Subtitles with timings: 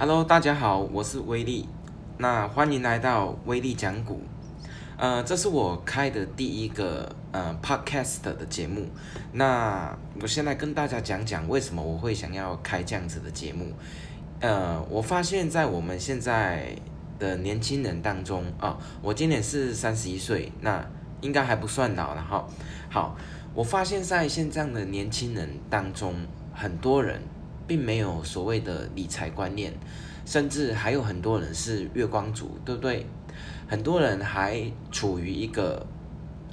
[0.00, 1.68] Hello，大家好，我是威力，
[2.16, 4.22] 那欢迎来到威力讲股。
[4.96, 8.86] 呃，这是我开的第一个呃 Podcast 的节目。
[9.34, 13.74] 那我现在跟大家讲讲为什么我会想要开这样子的节目。
[14.40, 16.74] 呃，我发现在我们现在
[17.18, 20.82] 的年轻人当中啊，我今年是三十一岁，那
[21.20, 22.48] 应该还不算老了哈。
[22.88, 23.14] 好，
[23.52, 26.14] 我发现在现在的年轻人当中，
[26.54, 27.20] 很多人。
[27.70, 29.72] 并没有所谓的理财观念，
[30.26, 33.06] 甚至还有很多人是月光族，对不对？
[33.68, 35.86] 很多人还处于一个，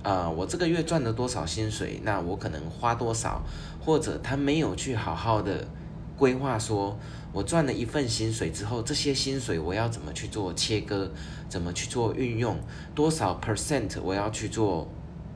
[0.04, 3.42] 呃，我这个月赚了多少薪水，那我可能花多少，
[3.84, 5.68] 或者他没有去好好的
[6.16, 6.96] 规划，说
[7.34, 11.10] 我赚了一份薪水之后，这些薪水我要怎么去做切割，
[11.50, 12.56] 怎么去做运用，
[12.94, 14.88] 多少 percent 我要去做。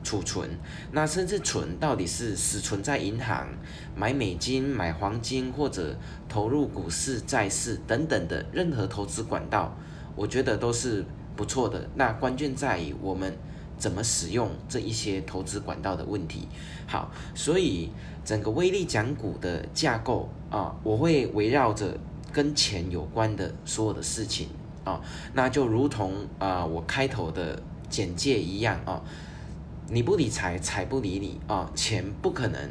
[0.03, 0.49] 储存，
[0.91, 3.47] 那甚至存到底是死存在银行、
[3.95, 5.95] 买美金、买黄金，或者
[6.27, 9.75] 投入股市、债市等等的任何投资管道，
[10.15, 11.87] 我觉得都是不错的。
[11.95, 13.31] 那关键在于我们
[13.77, 16.47] 怎么使用这一些投资管道的问题。
[16.87, 17.91] 好，所以
[18.25, 21.97] 整个威力讲股的架构啊，我会围绕着
[22.31, 24.49] 跟钱有关的所有的事情
[24.83, 24.99] 啊，
[25.33, 29.01] 那就如同啊我开头的简介一样啊。
[29.93, 31.69] 你不理财，财不理你啊！
[31.75, 32.69] 钱不可能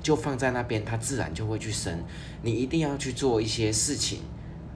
[0.00, 2.04] 就放在那边，它自然就会去生。
[2.42, 4.20] 你一定要去做一些事情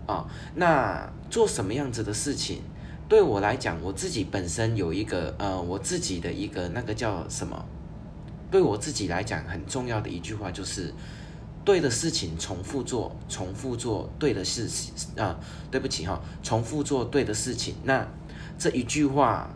[0.04, 0.26] 啊！
[0.56, 2.62] 那做什么样子的事情？
[3.08, 7.64] 对我来讲，我自己本身有一个呃，我自己的一个那个叫什么？
[8.50, 10.92] 对我自己来讲很重要的一句话就是：
[11.64, 15.38] 对的事情重复做，重复做对的事情啊！
[15.70, 17.76] 对不起哈，重复做对的事情。
[17.84, 18.04] 那
[18.58, 19.48] 这一句话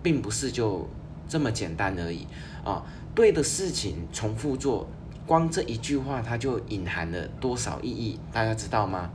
[0.00, 0.88] 并不是就。
[1.28, 2.26] 这么简单而已
[2.64, 2.84] 啊！
[3.14, 4.86] 对的事情重复做，
[5.26, 8.18] 光这一句话它就隐含了多少意义？
[8.32, 9.10] 大家知道吗？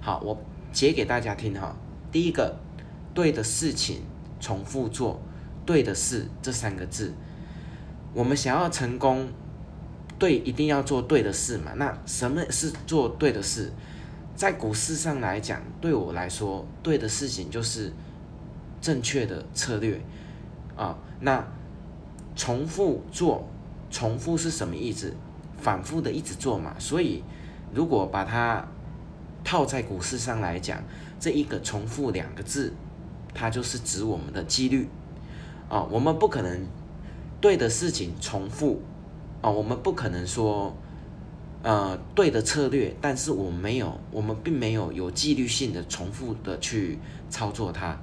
[0.00, 0.38] 好，我
[0.72, 1.74] 解给大家听哈。
[2.12, 2.56] 第一个，
[3.14, 4.02] 对的事情
[4.38, 5.20] 重复做，
[5.64, 7.12] 对的事这三个字，
[8.14, 9.26] 我们想要成功，
[10.18, 11.72] 对，一定要做对的事嘛。
[11.76, 13.72] 那什么是做对的事？
[14.34, 17.90] 在股市上来讲，对我来说，对的事情就是
[18.82, 19.98] 正确的策略
[20.76, 20.96] 啊。
[21.20, 21.44] 那
[22.34, 23.48] 重复做，
[23.90, 25.14] 重复是什么意思？
[25.56, 26.74] 反复的一直做嘛。
[26.78, 27.22] 所以，
[27.72, 28.66] 如果把它
[29.42, 30.82] 套在股市上来讲，
[31.18, 32.74] 这一个重复两个字，
[33.32, 34.88] 它就是指我们的几率
[35.68, 35.82] 啊。
[35.90, 36.66] 我们不可能
[37.40, 38.82] 对的事情重复
[39.40, 40.76] 啊，我们不可能说
[41.62, 46.98] 呃对的策略，但是我们没有，我们并没有有纪律性的重复的去
[47.30, 47.98] 操作它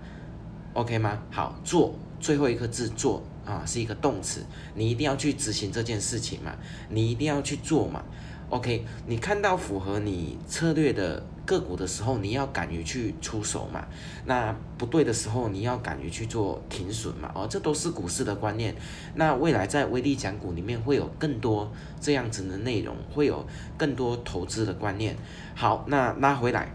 [0.73, 1.19] ，OK 吗？
[1.29, 3.21] 好，做最后一个字做。
[3.45, 4.39] 啊，是一个动词，
[4.73, 6.55] 你一定要去执行这件事情嘛，
[6.87, 8.01] 你一定要去做嘛。
[8.49, 13.85] OK，你看到符合你策略的个股的时候，你要敢于去出手嘛。
[14.25, 17.29] 那不对的时候，你要敢于去做停损嘛。
[17.35, 18.73] 哦，这都是股市的观念。
[19.15, 21.69] 那未来在威力讲股里面会有更多
[21.99, 23.45] 这样子的内容，会有
[23.77, 25.17] 更多投资的观念。
[25.53, 26.73] 好，那拉回来，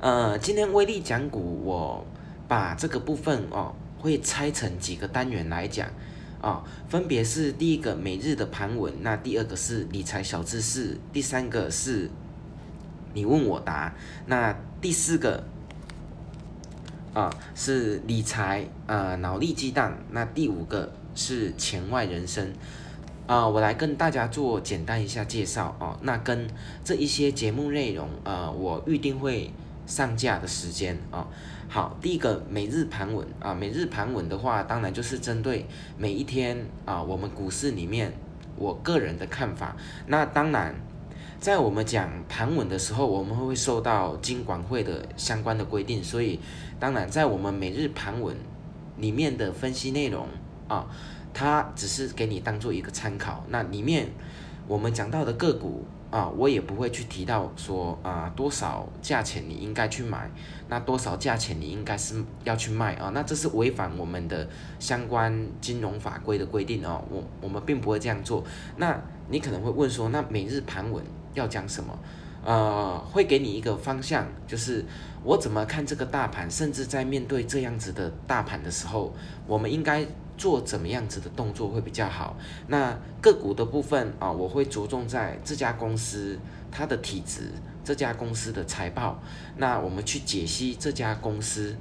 [0.00, 2.04] 呃，今天威力讲股，我
[2.48, 3.72] 把这个部分哦。
[4.06, 5.90] 会拆成几个单元来讲，
[6.40, 12.08] 啊，分别是第一个每日的盘稳，那第二个是理财小知识，第三个是
[13.14, 13.92] 你问我答，
[14.26, 15.42] 那第四个
[17.14, 22.52] 啊是理财啊脑力激荡，那第五个是钱外人生，
[23.26, 26.46] 啊，我来跟大家做简单一下介绍哦，那跟
[26.84, 29.50] 这一些节目内容，呃，我预定会
[29.86, 31.26] 上架的时间啊。
[31.68, 35.66] 好，第一个每日盘稳啊，每日盘稳的话，当然就是针对
[35.98, 38.12] 每一天啊，我们股市里面
[38.56, 39.76] 我个人的看法。
[40.06, 40.74] 那当然，
[41.40, 46.38] 在我们讲盘稳的时候，我们会受到金管会的相关的规定，所以
[46.78, 48.36] 当然在我们每日盘稳
[48.98, 50.28] 里面的分析内容
[50.68, 50.86] 啊，
[51.34, 53.44] 它只是给你当做一个参考。
[53.48, 54.08] 那里面
[54.66, 55.84] 我们讲到的个股。
[56.08, 60.30] 啊，我也不会去提到说啊多少价钱你应该去买，
[60.68, 64.48] 那多少价钱你应该是要去卖啊，那这是违反我们的
[64.78, 68.44] 相关金融法规的规定哦，我我们并不会这样做。
[68.76, 68.96] 那
[69.28, 71.04] 你可能会问说，那每日盘稳
[71.34, 71.98] 要讲什么？
[72.44, 74.84] 呃，会给你一个方向，就是
[75.24, 79.12] 我怎么看这个大盘，甚至在面对这样子的大盘的时候，
[79.46, 80.06] 我们应该。
[80.36, 82.36] 做怎么样子的动作会比较好？
[82.68, 86.38] 那个股的部分啊，我会着重在这家公司
[86.70, 87.50] 它的体质，
[87.84, 89.20] 这家公司的财报。
[89.56, 91.76] 那我们去解析这家公司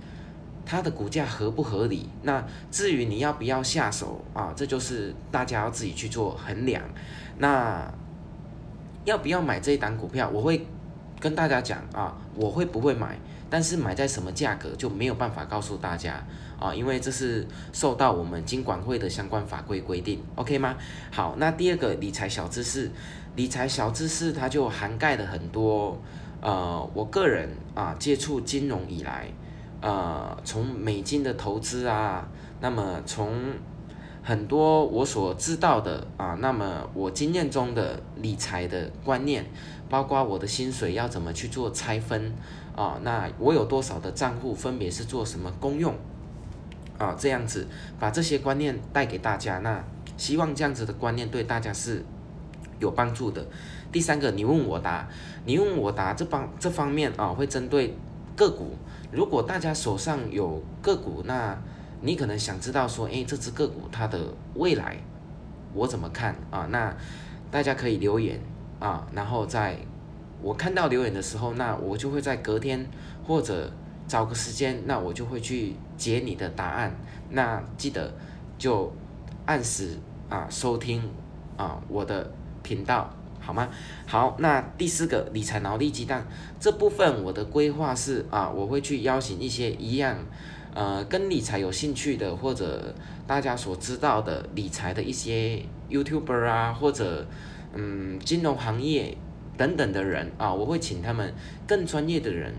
[0.65, 2.09] 它的股价合不合理？
[2.23, 6.81] 那至于你要不要下手啊，这就是大家要自己去做衡量。
[7.37, 7.93] 那
[9.03, 10.29] 要不要买这一档股票？
[10.29, 10.65] 我会。
[11.17, 13.17] 跟大家讲啊，我会不会买，
[13.49, 16.23] 但是买在什么价格就没有办法告诉大家。
[16.57, 20.77] 啊，因为这是受到我们金管会的相关法规规定，OK 吗？
[21.11, 22.89] 好，那第二个理财小知识，
[23.35, 26.01] 理财小知识它就涵盖了很多，
[26.39, 29.27] 呃，我个人啊接触金融以来，
[29.81, 32.25] 呃，从美金的投资啊，
[32.61, 33.33] 那么从
[34.27, 39.45] 很多我所知道的啊，那么我经验中的理财的观念，
[39.87, 42.33] 包括我的薪水要怎么去做拆分
[42.75, 45.93] 啊，那我有多少的账户分别是做什么公用
[46.97, 47.67] 啊，这样子
[47.99, 49.83] 把这些观念带给大家，那
[50.17, 52.03] 希望这样子的观念对大家是
[52.79, 53.45] 有帮助的。
[53.91, 55.07] 第三个，你问我答，
[55.45, 57.95] 你问我答这方这方面啊，会针对
[58.35, 58.75] 个股，
[59.11, 61.55] 如果大家手上有个股，那
[62.01, 64.19] 你可能想知道说，哎，这只个股它的
[64.55, 64.97] 未来
[65.73, 66.67] 我怎么看啊？
[66.69, 66.95] 那
[67.49, 68.39] 大家可以留言
[68.79, 69.77] 啊，然后在
[70.41, 72.85] 我看到留言的时候，那我就会在隔天
[73.25, 73.71] 或者
[74.07, 76.95] 找个时间，那我就会去解你的答案。
[77.29, 78.13] 那记得
[78.57, 78.91] 就
[79.45, 79.97] 按时
[80.29, 81.01] 啊收听
[81.57, 82.31] 啊我的
[82.61, 83.09] 频道
[83.39, 83.67] 好吗？
[84.05, 86.25] 好，那第四个理财脑力鸡蛋
[86.59, 90.17] 这部分我的规划是啊，我会去邀请一些一样。
[90.75, 92.93] 呃，跟理财有兴趣的，或者
[93.25, 97.25] 大家所知道的理财的一些 YouTuber 啊，或者
[97.73, 99.17] 嗯金融行业
[99.57, 101.33] 等等的人啊，我会请他们
[101.65, 102.53] 更专业的人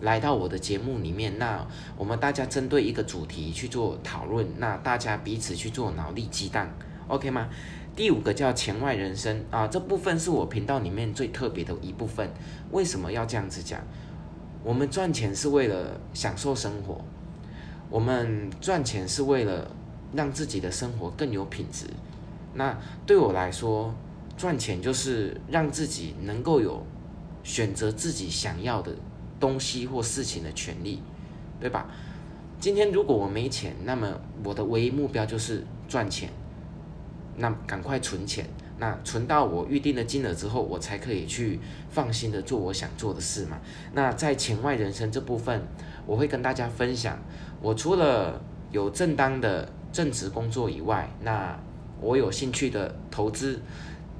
[0.00, 1.38] 来到我的节目里面。
[1.38, 1.66] 那
[1.98, 6.66] 我们大家针对一个主题去做讨论，那大家彼此去做脑力激荡
[7.08, 7.50] ，OK 吗？
[7.94, 12.30] 第五个叫钱外人生啊，这部分是我频道里面最特别的一部分。
[12.70, 13.78] 为什么要这样子讲？
[14.64, 17.04] 我们赚钱是为了享受生活。
[17.92, 19.70] 我们赚钱是为了
[20.14, 21.84] 让自己的生活更有品质。
[22.54, 22.74] 那
[23.04, 23.94] 对我来说，
[24.34, 26.86] 赚钱就是让自己能够有
[27.44, 28.94] 选择自己想要的
[29.38, 31.02] 东西或事情的权利，
[31.60, 31.86] 对吧？
[32.58, 34.10] 今天如果我没钱，那么
[34.42, 36.30] 我的唯一目标就是赚钱。
[37.36, 38.46] 那赶快存钱，
[38.78, 41.60] 那存到我预定的金额之后，我才可以去
[41.90, 43.58] 放心的做我想做的事嘛。
[43.92, 45.62] 那在钱外人生这部分，
[46.06, 47.18] 我会跟大家分享。
[47.60, 48.40] 我除了
[48.70, 51.56] 有正当的正职工作以外，那
[52.00, 53.60] 我有兴趣的投资，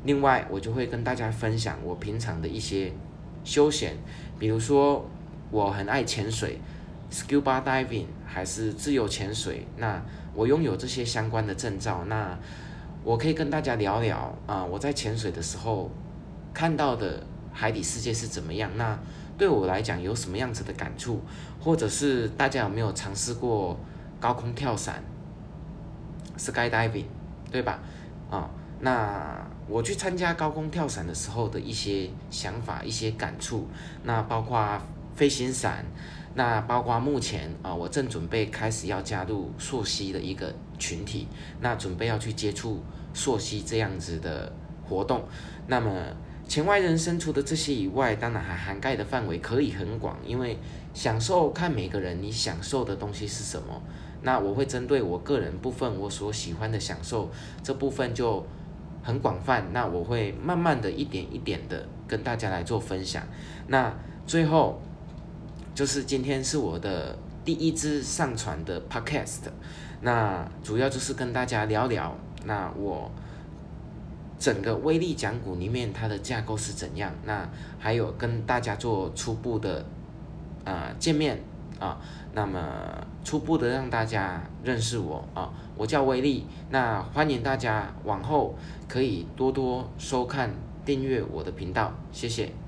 [0.05, 2.93] 另外我就会跟大家分享我平常的一些
[3.43, 3.97] 休闲，
[4.39, 5.09] 比如说
[5.51, 6.61] 我很爱潜水
[7.11, 10.01] ，scuba diving 还是自由潜水，那
[10.35, 12.39] 我拥有这些相关的证照，那
[13.05, 15.91] 我可以跟大家聊聊啊，我在潜水的时候
[16.55, 18.99] 看到的海底世界是怎么样，那。
[19.39, 21.21] 对我来讲有什么样子的感触，
[21.59, 23.77] 或者是大家有没有尝试过
[24.21, 25.03] 高空跳伞
[26.37, 27.07] ，skydiving，
[27.51, 27.81] 对吧？
[28.31, 28.49] 啊，
[28.81, 33.67] 那我去参加高空跳伞的时候的一些想法、一些感触，
[34.05, 34.81] 那包括
[35.17, 35.85] 飞行伞，
[36.35, 41.29] 那包括目前啊，我正准备开始要加入溯溪的一个群体，
[41.61, 42.83] 那准备要去接触
[43.15, 44.53] 溯溪这样子的
[44.89, 45.23] 活动，
[45.69, 45.91] 那么。
[46.49, 50.59] 前外人生除了这些以外，当然还涵盖的范围可以很广，因为
[50.93, 53.81] 享受看每个人你享受的东西是什么。
[54.23, 57.31] 那我会针对我个人部分我所喜欢的享受
[57.63, 58.45] 这部分就
[59.03, 59.67] 很广泛。
[59.73, 63.27] 那我会慢慢的一点一点的跟大家来做分享。
[63.69, 63.95] 那
[64.27, 64.83] 最后
[65.75, 69.45] 就是今天是我的第一支上传的 podcast，
[70.03, 73.11] 那主要就是跟大家聊聊那我。
[74.39, 77.13] 整个威力讲股里面，它的架构是怎样？
[77.25, 79.85] 那还有跟大家做初步的
[80.65, 81.41] 啊见面
[81.79, 81.97] 啊，
[82.35, 82.59] 那么
[83.23, 88.57] 初步的让大家认识我啊，我叫威力，那欢迎大家往后
[88.89, 90.51] 可以多多收看、
[90.85, 92.62] 订阅我的频道，谢谢。